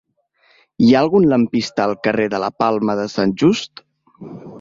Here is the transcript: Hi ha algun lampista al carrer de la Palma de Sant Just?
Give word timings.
Hi 0.85 0.87
ha 0.93 1.01
algun 1.03 1.27
lampista 1.33 1.85
al 1.85 1.93
carrer 2.07 2.25
de 2.35 2.39
la 2.45 2.49
Palma 2.63 2.95
de 3.01 3.05
Sant 3.17 3.35
Just? 3.43 3.83